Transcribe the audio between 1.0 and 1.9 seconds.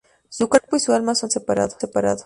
son separados.